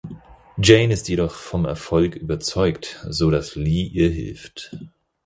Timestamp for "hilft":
4.09-4.75